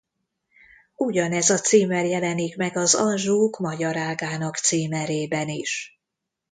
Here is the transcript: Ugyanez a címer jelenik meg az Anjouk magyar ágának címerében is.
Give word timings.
Ugyanez 0.95 1.49
a 1.49 1.57
címer 1.59 2.05
jelenik 2.05 2.57
meg 2.57 2.77
az 2.77 2.95
Anjouk 2.95 3.59
magyar 3.59 3.97
ágának 3.97 4.57
címerében 4.57 5.49
is. 5.49 5.99